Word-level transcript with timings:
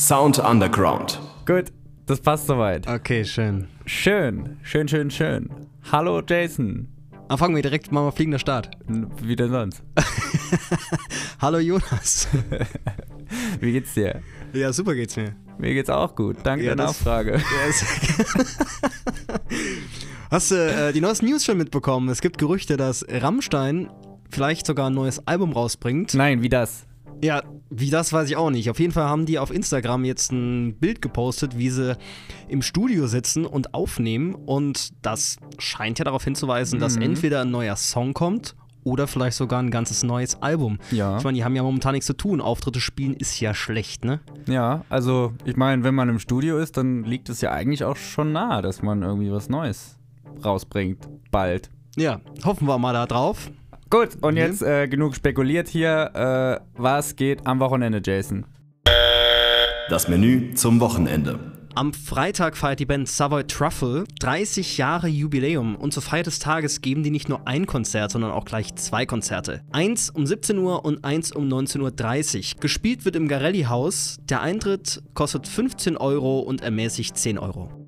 Sound 0.00 0.38
Underground. 0.38 1.20
Gut, 1.44 1.66
das 2.06 2.22
passt 2.22 2.46
soweit. 2.46 2.88
Okay, 2.88 3.22
schön. 3.22 3.68
Schön, 3.84 4.56
schön, 4.62 4.88
schön, 4.88 5.10
schön. 5.10 5.50
Hallo 5.92 6.22
Jason. 6.26 6.88
Dann 7.28 7.36
fangen 7.36 7.54
wir 7.54 7.60
direkt 7.60 7.92
mal 7.92 8.06
mit 8.06 8.14
fliegender 8.14 8.38
Start. 8.38 8.70
Wie 9.20 9.36
denn 9.36 9.50
sonst? 9.50 9.82
Hallo 11.38 11.58
Jonas. 11.58 12.28
Wie 13.60 13.72
geht's 13.72 13.92
dir? 13.92 14.22
Ja, 14.54 14.72
super 14.72 14.94
geht's 14.94 15.16
mir. 15.16 15.36
Mir 15.58 15.74
geht's 15.74 15.90
auch 15.90 16.16
gut. 16.16 16.38
Danke 16.44 16.64
Ja, 16.64 16.74
der 16.74 16.86
Nachfrage. 16.86 17.38
Hast 20.30 20.50
du 20.50 20.54
äh, 20.54 20.94
die 20.94 21.02
neuesten 21.02 21.26
News 21.26 21.44
schon 21.44 21.58
mitbekommen? 21.58 22.08
Es 22.08 22.22
gibt 22.22 22.38
Gerüchte, 22.38 22.78
dass 22.78 23.04
Rammstein 23.06 23.90
vielleicht 24.30 24.64
sogar 24.64 24.88
ein 24.88 24.94
neues 24.94 25.26
Album 25.26 25.52
rausbringt. 25.52 26.14
Nein, 26.14 26.40
wie 26.40 26.48
das? 26.48 26.86
Ja, 27.22 27.42
wie 27.70 27.90
das 27.90 28.12
weiß 28.12 28.28
ich 28.28 28.36
auch 28.36 28.50
nicht. 28.50 28.68
Auf 28.70 28.78
jeden 28.80 28.92
Fall 28.92 29.04
haben 29.08 29.26
die 29.26 29.38
auf 29.38 29.50
Instagram 29.52 30.04
jetzt 30.04 30.32
ein 30.32 30.74
Bild 30.78 31.00
gepostet, 31.00 31.56
wie 31.56 31.70
sie 31.70 31.96
im 32.48 32.62
Studio 32.62 33.06
sitzen 33.06 33.46
und 33.46 33.74
aufnehmen. 33.74 34.34
Und 34.34 34.90
das 35.02 35.36
scheint 35.58 35.98
ja 35.98 36.04
darauf 36.04 36.24
hinzuweisen, 36.24 36.80
dass 36.80 36.96
Mhm. 36.96 37.02
entweder 37.02 37.42
ein 37.42 37.50
neuer 37.50 37.76
Song 37.76 38.12
kommt 38.12 38.56
oder 38.82 39.06
vielleicht 39.06 39.36
sogar 39.36 39.62
ein 39.62 39.70
ganzes 39.70 40.02
neues 40.02 40.42
Album. 40.42 40.78
Ja. 40.90 41.18
Ich 41.18 41.24
meine, 41.24 41.36
die 41.36 41.44
haben 41.44 41.54
ja 41.54 41.62
momentan 41.62 41.92
nichts 41.92 42.06
zu 42.06 42.14
tun. 42.16 42.40
Auftritte 42.40 42.80
spielen 42.80 43.14
ist 43.14 43.38
ja 43.38 43.54
schlecht, 43.54 44.04
ne? 44.04 44.20
Ja, 44.48 44.84
also 44.88 45.32
ich 45.44 45.56
meine, 45.56 45.84
wenn 45.84 45.94
man 45.94 46.08
im 46.08 46.18
Studio 46.18 46.58
ist, 46.58 46.76
dann 46.76 47.04
liegt 47.04 47.28
es 47.28 47.40
ja 47.40 47.52
eigentlich 47.52 47.84
auch 47.84 47.96
schon 47.96 48.32
nahe, 48.32 48.62
dass 48.62 48.82
man 48.82 49.02
irgendwie 49.02 49.30
was 49.30 49.48
Neues 49.48 49.96
rausbringt. 50.44 51.08
Bald. 51.30 51.70
Ja, 51.96 52.20
hoffen 52.44 52.66
wir 52.66 52.78
mal 52.78 52.92
da 52.94 53.06
drauf. 53.06 53.50
Gut, 53.90 54.10
und 54.20 54.34
Mhm. 54.34 54.38
jetzt 54.38 54.62
äh, 54.62 54.86
genug 54.86 55.16
spekuliert 55.16 55.68
hier. 55.68 56.10
Äh, 56.14 56.64
was 56.80 57.16
geht 57.16 57.46
am 57.46 57.58
Wochenende, 57.60 58.00
Jason? 58.04 58.46
Das 59.88 60.06
Menü 60.08 60.54
zum 60.54 60.78
Wochenende. 60.78 61.38
Am 61.74 61.92
Freitag 61.92 62.56
feiert 62.56 62.80
die 62.80 62.86
Band 62.86 63.08
Savoy 63.08 63.44
Truffle 63.44 64.04
30 64.20 64.76
Jahre 64.78 65.06
Jubiläum 65.08 65.76
und 65.76 65.92
zur 65.92 66.02
Feier 66.02 66.24
des 66.24 66.40
Tages 66.40 66.80
geben 66.80 67.02
die 67.04 67.10
nicht 67.10 67.28
nur 67.28 67.46
ein 67.46 67.66
Konzert, 67.66 68.10
sondern 68.10 68.32
auch 68.32 68.44
gleich 68.44 68.74
zwei 68.74 69.06
Konzerte. 69.06 69.62
Eins 69.70 70.10
um 70.10 70.26
17 70.26 70.58
Uhr 70.58 70.84
und 70.84 71.04
eins 71.04 71.32
um 71.32 71.48
19.30 71.48 72.54
Uhr. 72.56 72.60
Gespielt 72.60 73.04
wird 73.04 73.16
im 73.16 73.28
Garelli 73.28 73.62
Haus. 73.62 74.18
Der 74.28 74.40
Eintritt 74.42 75.02
kostet 75.14 75.46
15 75.48 75.96
Euro 75.96 76.40
und 76.40 76.60
ermäßigt 76.60 77.16
10 77.16 77.38
Euro. 77.38 77.79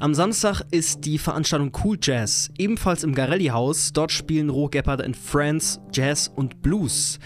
Am 0.00 0.14
Samstag 0.14 0.62
ist 0.70 1.04
die 1.04 1.18
Veranstaltung 1.18 1.72
Cool 1.82 1.98
Jazz, 2.00 2.50
ebenfalls 2.56 3.02
im 3.02 3.16
Garelli 3.16 3.46
Haus. 3.46 3.92
Dort 3.92 4.12
spielen 4.12 4.48
Ro 4.48 4.68
Gebhardt 4.68 5.02
and 5.02 5.16
Friends 5.16 5.80
Jazz 5.92 6.30
und 6.36 6.62
Blues. 6.62 7.18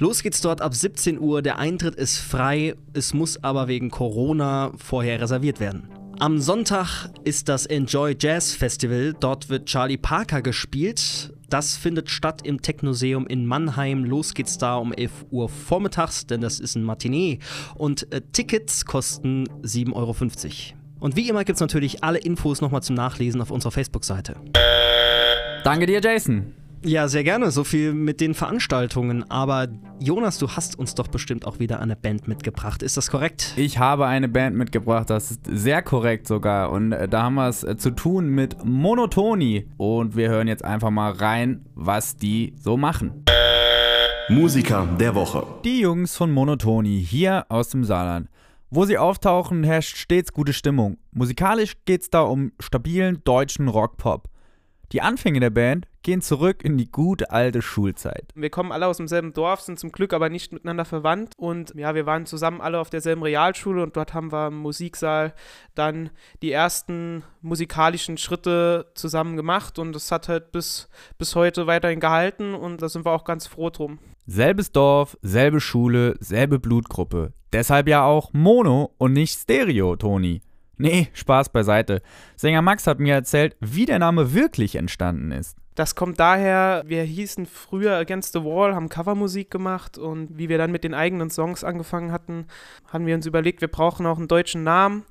Los 0.00 0.24
geht's 0.24 0.40
dort 0.40 0.60
ab 0.60 0.74
17 0.74 1.20
Uhr. 1.20 1.40
Der 1.40 1.60
Eintritt 1.60 1.94
ist 1.94 2.18
frei, 2.18 2.74
es 2.94 3.14
muss 3.14 3.44
aber 3.44 3.68
wegen 3.68 3.92
Corona 3.92 4.72
vorher 4.76 5.20
reserviert 5.20 5.60
werden. 5.60 5.88
Am 6.18 6.40
Sonntag 6.40 7.10
ist 7.22 7.48
das 7.48 7.64
Enjoy 7.64 8.16
Jazz 8.18 8.54
Festival. 8.54 9.14
Dort 9.20 9.48
wird 9.48 9.66
Charlie 9.66 9.96
Parker 9.96 10.42
gespielt. 10.42 11.32
Das 11.48 11.76
findet 11.76 12.10
statt 12.10 12.40
im 12.44 12.60
Technoseum 12.60 13.28
in 13.28 13.46
Mannheim. 13.46 14.04
Los 14.04 14.34
geht's 14.34 14.58
da 14.58 14.78
um 14.78 14.92
11 14.92 15.26
Uhr 15.30 15.48
vormittags, 15.48 16.26
denn 16.26 16.40
das 16.40 16.58
ist 16.58 16.74
ein 16.74 16.82
Matinee. 16.82 17.38
Und 17.76 18.12
äh, 18.12 18.20
Tickets 18.32 18.84
kosten 18.84 19.46
7,50 19.62 19.94
Euro. 19.94 20.75
Und 20.98 21.16
wie 21.16 21.28
immer 21.28 21.44
gibt's 21.44 21.60
natürlich 21.60 22.02
alle 22.02 22.18
Infos 22.18 22.60
nochmal 22.60 22.82
zum 22.82 22.96
Nachlesen 22.96 23.40
auf 23.40 23.50
unserer 23.50 23.72
Facebook-Seite. 23.72 24.36
Danke 25.64 25.86
dir, 25.86 26.00
Jason. 26.00 26.54
Ja, 26.84 27.08
sehr 27.08 27.24
gerne. 27.24 27.50
So 27.50 27.64
viel 27.64 27.92
mit 27.92 28.20
den 28.20 28.34
Veranstaltungen. 28.34 29.28
Aber 29.28 29.66
Jonas, 29.98 30.38
du 30.38 30.48
hast 30.50 30.78
uns 30.78 30.94
doch 30.94 31.08
bestimmt 31.08 31.44
auch 31.44 31.58
wieder 31.58 31.80
eine 31.80 31.96
Band 31.96 32.28
mitgebracht. 32.28 32.82
Ist 32.82 32.96
das 32.96 33.10
korrekt? 33.10 33.54
Ich 33.56 33.78
habe 33.78 34.06
eine 34.06 34.28
Band 34.28 34.56
mitgebracht, 34.56 35.10
das 35.10 35.32
ist 35.32 35.40
sehr 35.46 35.82
korrekt 35.82 36.28
sogar. 36.28 36.70
Und 36.70 36.92
äh, 36.92 37.08
da 37.08 37.24
haben 37.24 37.34
wir 37.34 37.48
es 37.48 37.64
äh, 37.64 37.76
zu 37.76 37.90
tun 37.90 38.28
mit 38.28 38.64
Monotoni. 38.64 39.68
Und 39.76 40.16
wir 40.16 40.28
hören 40.28 40.46
jetzt 40.46 40.64
einfach 40.64 40.90
mal 40.90 41.12
rein, 41.12 41.66
was 41.74 42.16
die 42.16 42.54
so 42.60 42.76
machen. 42.76 43.24
Musiker 44.28 44.88
der 45.00 45.14
Woche. 45.14 45.44
Die 45.64 45.80
Jungs 45.80 46.16
von 46.16 46.30
Monotoni 46.30 47.04
hier 47.04 47.46
aus 47.48 47.70
dem 47.70 47.84
Saarland. 47.84 48.28
Wo 48.76 48.84
sie 48.84 48.98
auftauchen, 48.98 49.64
herrscht 49.64 49.96
stets 49.96 50.34
gute 50.34 50.52
Stimmung. 50.52 50.98
Musikalisch 51.10 51.72
geht's 51.86 52.10
da 52.10 52.20
um 52.20 52.52
stabilen 52.60 53.24
deutschen 53.24 53.68
Rockpop. 53.68 54.28
Die 54.92 55.02
Anfänge 55.02 55.40
der 55.40 55.50
Band 55.50 55.88
gehen 56.02 56.22
zurück 56.22 56.62
in 56.62 56.78
die 56.78 56.90
gute 56.90 57.32
alte 57.32 57.60
Schulzeit. 57.60 58.30
Wir 58.36 58.50
kommen 58.50 58.70
alle 58.70 58.86
aus 58.86 58.98
demselben 58.98 59.32
Dorf, 59.32 59.60
sind 59.60 59.80
zum 59.80 59.90
Glück 59.90 60.12
aber 60.12 60.28
nicht 60.28 60.52
miteinander 60.52 60.84
verwandt. 60.84 61.32
Und 61.36 61.74
ja, 61.74 61.96
wir 61.96 62.06
waren 62.06 62.26
zusammen 62.26 62.60
alle 62.60 62.78
auf 62.78 62.90
derselben 62.90 63.24
Realschule 63.24 63.82
und 63.82 63.96
dort 63.96 64.14
haben 64.14 64.30
wir 64.30 64.46
im 64.46 64.58
Musiksaal 64.58 65.34
dann 65.74 66.10
die 66.42 66.52
ersten 66.52 67.24
musikalischen 67.42 68.18
Schritte 68.18 68.92
zusammen 68.94 69.36
gemacht. 69.36 69.80
Und 69.80 69.92
das 69.92 70.12
hat 70.12 70.28
halt 70.28 70.52
bis, 70.52 70.88
bis 71.18 71.34
heute 71.34 71.66
weiterhin 71.66 71.98
gehalten 71.98 72.54
und 72.54 72.80
da 72.80 72.88
sind 72.88 73.04
wir 73.04 73.10
auch 73.10 73.24
ganz 73.24 73.48
froh 73.48 73.70
drum. 73.70 73.98
Selbes 74.26 74.70
Dorf, 74.70 75.18
selbe 75.22 75.60
Schule, 75.60 76.14
selbe 76.20 76.60
Blutgruppe. 76.60 77.32
Deshalb 77.52 77.88
ja 77.88 78.04
auch 78.04 78.32
Mono 78.32 78.94
und 78.98 79.12
nicht 79.12 79.38
Stereo, 79.38 79.96
Toni. 79.96 80.42
Nee, 80.78 81.08
Spaß 81.14 81.50
beiseite. 81.50 82.02
Sänger 82.36 82.62
Max 82.62 82.86
hat 82.86 83.00
mir 83.00 83.14
erzählt, 83.14 83.56
wie 83.60 83.86
der 83.86 83.98
Name 83.98 84.34
wirklich 84.34 84.76
entstanden 84.76 85.32
ist. 85.32 85.56
Das 85.74 85.94
kommt 85.94 86.18
daher, 86.18 86.84
wir 86.86 87.02
hießen 87.02 87.44
früher 87.44 87.96
Against 87.96 88.32
the 88.32 88.42
Wall, 88.42 88.74
haben 88.74 88.88
Covermusik 88.88 89.50
gemacht 89.50 89.98
und 89.98 90.38
wie 90.38 90.48
wir 90.48 90.56
dann 90.56 90.72
mit 90.72 90.84
den 90.84 90.94
eigenen 90.94 91.28
Songs 91.30 91.64
angefangen 91.64 92.12
hatten, 92.12 92.46
haben 92.90 93.04
wir 93.04 93.14
uns 93.14 93.26
überlegt, 93.26 93.60
wir 93.60 93.68
brauchen 93.68 94.06
auch 94.06 94.16
einen 94.16 94.28
deutschen 94.28 94.64
Namen. 94.64 95.04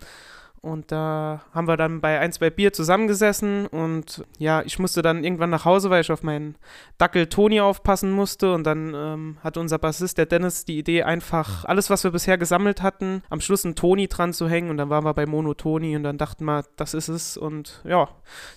Und 0.66 0.92
da 0.92 1.44
haben 1.54 1.68
wir 1.68 1.78
dann 1.78 2.02
bei 2.02 2.20
ein, 2.20 2.32
zwei 2.32 2.50
Bier 2.50 2.74
zusammengesessen 2.74 3.68
und 3.68 4.24
ja, 4.40 4.64
ich 4.64 4.80
musste 4.80 5.04
dann 5.04 5.24
irgendwann 5.24 5.52
nach 5.52 5.64
Hause, 5.64 5.92
weil 5.92 6.02
ich 6.02 6.12
auf 6.12 6.24
meinen 6.24 6.56
Dackel 6.98 7.28
Toni 7.28 7.62
aufpassen 7.62 8.12
musste. 8.12 8.52
Und 8.52 8.64
dann 8.64 8.96
ähm, 8.96 9.38
hatte 9.44 9.60
unser 9.60 9.78
Bassist, 9.78 10.18
der 10.18 10.26
Dennis, 10.26 10.66
die 10.66 10.80
Idee, 10.80 11.04
einfach 11.04 11.66
alles, 11.66 11.92
was 11.92 12.04
wir 12.04 12.10
bisher 12.10 12.40
gesammelt 12.40 12.82
hatten, 12.82 13.22
am 13.30 13.42
Schluss 13.42 13.64
einen 13.64 13.76
Toni 13.76 14.08
dran 14.08 14.34
zu 14.34 14.50
hängen. 14.50 14.72
Und 14.72 14.78
dann 14.78 14.90
waren 14.90 15.06
wir 15.06 15.14
bei 15.14 15.28
Monotoni 15.28 15.96
und 15.96 16.02
dann 16.02 16.18
dachten 16.18 16.46
wir, 16.46 16.66
das 16.78 16.96
ist 16.96 17.10
es. 17.10 17.38
Und 17.38 17.84
ja, 17.84 18.10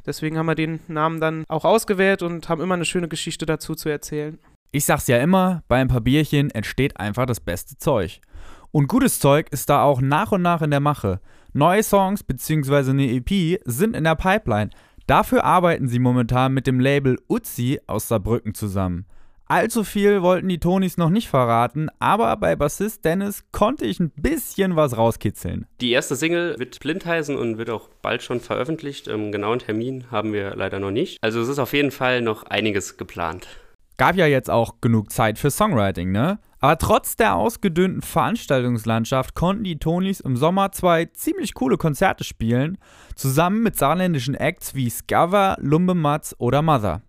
deswegen 0.07 0.39
haben 0.39 0.47
wir 0.47 0.55
den 0.55 0.81
Namen 0.89 1.21
dann 1.21 1.45
auch 1.47 1.67
ausgewählt 1.67 2.23
und 2.23 2.49
haben 2.49 2.63
immer 2.63 2.75
eine 2.75 2.87
schöne 2.87 3.09
Geschichte 3.09 3.45
dazu 3.45 3.75
zu 3.75 3.91
erzählen. 3.91 4.39
Ich 4.73 4.87
sag's 4.87 5.09
ja 5.09 5.19
immer, 5.19 5.63
bei 5.69 5.77
ein 5.77 5.89
paar 5.89 6.01
Bierchen 6.01 6.51
entsteht 6.53 6.99
einfach 6.99 7.27
das 7.27 7.41
beste 7.41 7.77
Zeug. 7.77 8.23
Und 8.71 8.89
gutes 8.89 9.21
Zeug 9.21 9.49
ist 9.51 9.69
da 9.69 9.83
auch 9.83 10.01
nach 10.01 10.33
und 10.33 10.41
nach 10.41 10.63
in 10.63 10.71
der 10.71 10.81
Mache. 10.81 11.21
Neue 11.53 11.83
Songs 11.83 12.23
bzw. 12.23 12.91
eine 12.91 13.11
EP 13.11 13.61
sind 13.65 13.97
in 13.97 14.05
der 14.05 14.17
Pipeline. 14.17 14.71
Dafür 15.07 15.45
arbeiten 15.45 15.89
sie 15.89 15.99
momentan 15.99 16.53
mit 16.53 16.67
dem 16.67 16.81
Label 16.81 17.19
Uzi 17.29 17.81
aus 17.87 18.09
Saarbrücken 18.09 18.55
zusammen. 18.55 19.07
Allzu 19.47 19.83
viel 19.83 20.21
wollten 20.21 20.51
die 20.51 20.59
Tonis 20.59 20.99
noch 20.99 21.09
nicht 21.09 21.29
verraten, 21.29 21.89
aber 21.99 22.37
bei 22.37 22.55
Bassist 22.55 23.07
Dennis 23.07 23.45
konnte 23.51 23.87
ich 23.87 23.99
ein 23.99 24.11
bisschen 24.11 24.77
was 24.77 24.99
rauskitzeln. 24.99 25.67
Die 25.81 25.93
erste 25.93 26.17
Single 26.17 26.59
wird 26.59 26.79
blind 26.81 27.07
heißen 27.07 27.35
und 27.35 27.57
wird 27.57 27.71
auch 27.71 27.89
bald 28.03 28.23
schon 28.23 28.41
veröffentlicht. 28.41 29.09
Ähm, 29.09 29.33
genauen 29.33 29.61
Termin 29.61 30.11
haben 30.11 30.35
wir 30.35 30.55
leider 30.55 30.79
noch 30.81 30.91
nicht. 30.91 31.17
Also 31.23 31.41
es 31.41 31.49
ist 31.49 31.59
auf 31.59 31.73
jeden 31.73 31.93
Fall 31.93 32.21
noch 32.21 32.43
einiges 32.43 32.99
geplant. 32.99 33.49
Gab 33.99 34.15
ja 34.15 34.27
jetzt 34.27 34.49
auch 34.49 34.81
genug 34.81 35.11
Zeit 35.11 35.41
für 35.41 35.51
Songwriting, 35.51 36.13
ne? 36.13 36.39
Aber 36.61 36.79
trotz 36.79 37.17
der 37.17 37.35
ausgedünnten 37.35 38.01
Veranstaltungslandschaft 38.01 39.35
konnten 39.35 39.65
die 39.65 39.81
Tonis 39.81 40.21
im 40.21 40.37
Sommer 40.37 40.71
zwei 40.71 41.07
ziemlich 41.07 41.53
coole 41.55 41.77
Konzerte 41.77 42.23
spielen, 42.23 42.79
zusammen 43.17 43.61
mit 43.63 43.77
saarländischen 43.77 44.37
Acts 44.37 44.77
wie 44.77 44.89
Scava, 44.89 45.57
Lumbe 45.59 45.95
Matz 45.95 46.35
oder 46.39 46.63
Mother. 46.63 47.03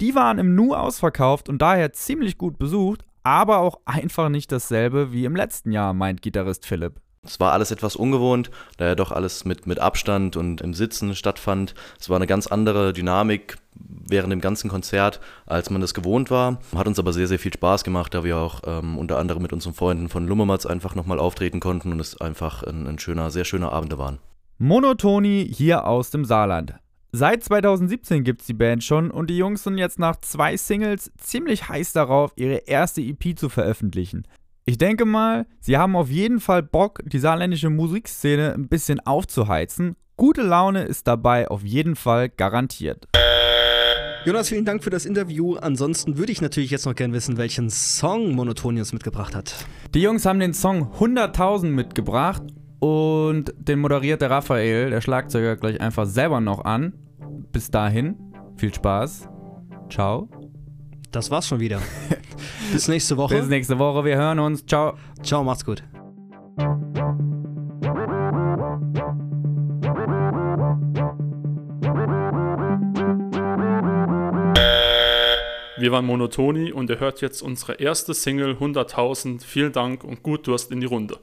Die 0.00 0.16
waren 0.16 0.40
im 0.40 0.56
Nu 0.56 0.74
ausverkauft 0.74 1.48
und 1.48 1.62
daher 1.62 1.92
ziemlich 1.92 2.38
gut 2.38 2.58
besucht, 2.58 3.04
aber 3.22 3.58
auch 3.58 3.78
einfach 3.84 4.28
nicht 4.28 4.50
dasselbe 4.50 5.12
wie 5.12 5.24
im 5.24 5.36
letzten 5.36 5.70
Jahr, 5.70 5.94
meint 5.94 6.22
Gitarrist 6.22 6.66
Philipp. 6.66 7.00
Es 7.24 7.38
war 7.38 7.52
alles 7.52 7.70
etwas 7.70 7.94
ungewohnt, 7.94 8.50
da 8.78 8.86
ja 8.86 8.94
doch 8.96 9.12
alles 9.12 9.44
mit, 9.44 9.64
mit 9.68 9.78
Abstand 9.78 10.36
und 10.36 10.60
im 10.60 10.74
Sitzen 10.74 11.14
stattfand. 11.14 11.72
Es 12.00 12.10
war 12.10 12.16
eine 12.16 12.26
ganz 12.26 12.48
andere 12.48 12.92
Dynamik 12.92 13.58
während 13.74 14.32
dem 14.32 14.40
ganzen 14.40 14.68
Konzert, 14.68 15.20
als 15.46 15.70
man 15.70 15.80
das 15.80 15.94
gewohnt 15.94 16.32
war. 16.32 16.58
Hat 16.74 16.88
uns 16.88 16.98
aber 16.98 17.12
sehr, 17.12 17.28
sehr 17.28 17.38
viel 17.38 17.52
Spaß 17.52 17.84
gemacht, 17.84 18.12
da 18.12 18.24
wir 18.24 18.38
auch 18.38 18.62
ähm, 18.66 18.98
unter 18.98 19.18
anderem 19.18 19.40
mit 19.40 19.52
unseren 19.52 19.72
Freunden 19.72 20.08
von 20.08 20.26
Lummermatz 20.26 20.66
einfach 20.66 20.96
nochmal 20.96 21.20
auftreten 21.20 21.60
konnten 21.60 21.92
und 21.92 22.00
es 22.00 22.20
einfach 22.20 22.64
ein, 22.64 22.88
ein 22.88 22.98
schöner, 22.98 23.30
sehr 23.30 23.44
schöner 23.44 23.70
Abende 23.70 23.98
waren. 23.98 24.18
Monotoni 24.58 25.48
hier 25.48 25.86
aus 25.86 26.10
dem 26.10 26.24
Saarland. 26.24 26.74
Seit 27.12 27.44
2017 27.44 28.24
gibt's 28.24 28.46
die 28.46 28.54
Band 28.54 28.82
schon 28.82 29.12
und 29.12 29.28
die 29.28 29.36
Jungs 29.36 29.62
sind 29.62 29.78
jetzt 29.78 29.98
nach 29.98 30.16
zwei 30.16 30.56
Singles 30.56 31.12
ziemlich 31.18 31.68
heiß 31.68 31.92
darauf, 31.92 32.32
ihre 32.34 32.56
erste 32.66 33.00
EP 33.00 33.38
zu 33.38 33.48
veröffentlichen. 33.48 34.26
Ich 34.64 34.78
denke 34.78 35.04
mal, 35.04 35.46
sie 35.58 35.76
haben 35.76 35.96
auf 35.96 36.08
jeden 36.08 36.38
Fall 36.38 36.62
Bock, 36.62 37.00
die 37.04 37.18
saarländische 37.18 37.68
Musikszene 37.68 38.54
ein 38.54 38.68
bisschen 38.68 39.00
aufzuheizen. 39.00 39.96
Gute 40.16 40.42
Laune 40.42 40.84
ist 40.84 41.08
dabei 41.08 41.48
auf 41.48 41.64
jeden 41.64 41.96
Fall 41.96 42.28
garantiert. 42.28 43.08
Jonas, 44.24 44.50
vielen 44.50 44.64
Dank 44.64 44.84
für 44.84 44.90
das 44.90 45.04
Interview. 45.04 45.56
Ansonsten 45.56 46.16
würde 46.16 46.30
ich 46.30 46.40
natürlich 46.40 46.70
jetzt 46.70 46.86
noch 46.86 46.94
gerne 46.94 47.12
wissen, 47.12 47.38
welchen 47.38 47.70
Song 47.70 48.36
Monotonius 48.36 48.92
mitgebracht 48.92 49.34
hat. 49.34 49.66
Die 49.94 50.02
Jungs 50.02 50.24
haben 50.26 50.38
den 50.38 50.54
Song 50.54 50.92
100.000 50.96 51.66
mitgebracht 51.66 52.44
und 52.78 53.52
den 53.58 53.80
moderiert 53.80 54.22
der 54.22 54.30
Raphael, 54.30 54.90
der 54.90 55.00
Schlagzeuger, 55.00 55.56
gleich 55.56 55.80
einfach 55.80 56.06
selber 56.06 56.40
noch 56.40 56.64
an. 56.64 56.92
Bis 57.50 57.72
dahin, 57.72 58.14
viel 58.54 58.72
Spaß. 58.72 59.28
Ciao. 59.90 60.28
Das 61.10 61.32
war's 61.32 61.48
schon 61.48 61.58
wieder. 61.58 61.80
Bis 62.72 62.88
nächste 62.88 63.16
Woche. 63.18 63.38
Bis 63.38 63.48
nächste 63.48 63.78
Woche, 63.78 64.04
wir 64.04 64.16
hören 64.16 64.38
uns. 64.38 64.64
Ciao. 64.64 64.94
Ciao, 65.22 65.44
macht's 65.44 65.64
gut. 65.64 65.82
Wir 75.78 75.90
waren 75.90 76.06
Monotoni 76.06 76.72
und 76.72 76.88
ihr 76.90 77.00
hört 77.00 77.20
jetzt 77.20 77.42
unsere 77.42 77.74
erste 77.74 78.14
Single 78.14 78.52
100.000. 78.52 79.44
Vielen 79.44 79.72
Dank 79.72 80.04
und 80.04 80.22
gut 80.22 80.46
Durst 80.46 80.70
in 80.70 80.80
die 80.80 80.86
Runde. 80.86 81.18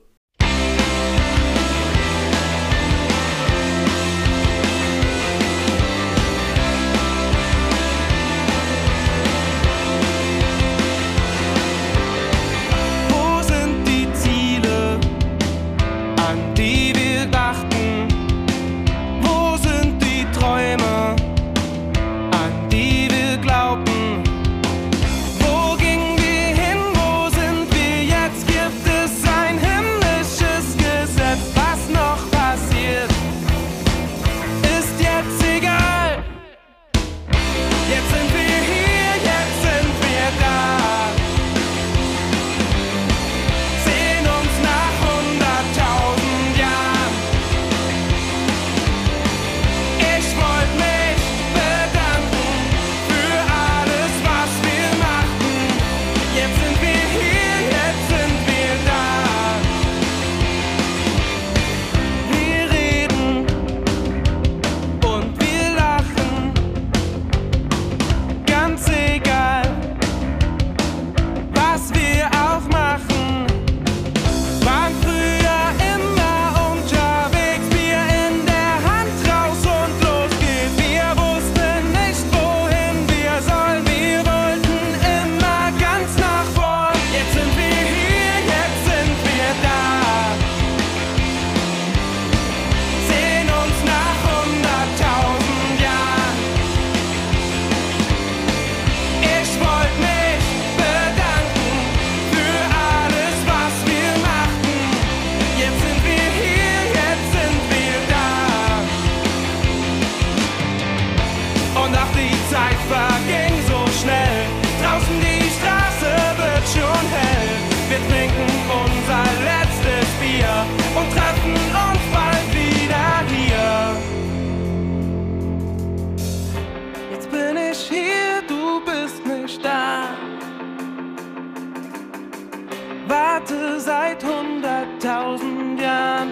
Warte 133.10 133.80
seit 133.80 134.24
hunderttausend 134.24 135.82
Jahren. 135.82 136.30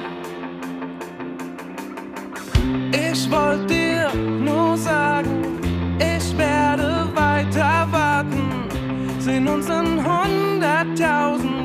Ich 2.92 3.32
wollte 3.32 3.66
dir 3.66 4.14
nur 4.14 4.78
sagen, 4.78 5.60
ich 5.98 6.38
werde 6.38 7.10
weiter 7.16 7.88
warten. 7.90 8.70
Sehen 9.20 9.48
uns 9.48 9.68
in 9.68 10.06
hunderttausend. 10.06 11.57